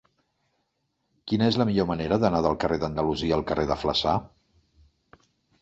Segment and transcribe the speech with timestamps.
[1.31, 4.15] Quina és la millor manera d'anar del carrer d'Andalusia al carrer de Flaçà?